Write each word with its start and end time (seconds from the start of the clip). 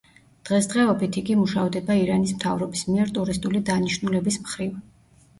დღესდღეობით 0.49 1.17
იგი 1.19 1.33
მუშავდება 1.41 1.97
ირანის 2.03 2.33
მთავრობის 2.37 2.81
მიერ 2.93 3.11
ტურისტული 3.17 3.61
დანიშნულების 3.69 4.39
მხრივ. 4.47 4.73